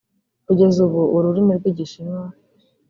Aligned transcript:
Kugeza 0.45 0.77
ubu 0.87 1.01
ururimi 1.15 1.53
rw’Igishinwa 1.59 2.21